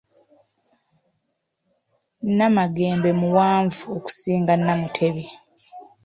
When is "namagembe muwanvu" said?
2.37-3.81